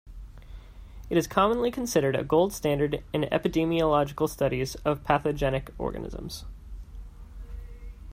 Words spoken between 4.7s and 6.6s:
of pathogenic organisms.